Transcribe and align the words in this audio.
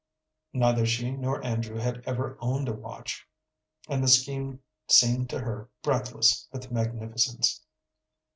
Neither 0.53 0.87
she 0.87 1.11
nor 1.11 1.45
Andrew 1.45 1.77
had 1.77 2.01
ever 2.07 2.35
owned 2.41 2.67
a 2.67 2.73
watch, 2.73 3.27
and 3.87 4.03
the 4.03 4.07
scheme 4.07 4.61
seemed 4.87 5.29
to 5.29 5.41
her 5.41 5.69
breathless 5.83 6.47
with 6.51 6.71
magnificence. 6.71 7.63